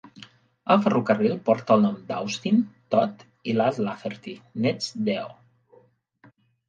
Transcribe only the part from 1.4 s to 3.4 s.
porta el nom d'Austin, Todd